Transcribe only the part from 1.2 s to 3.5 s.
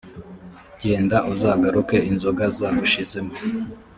uzagaruke inzoga zagushizemo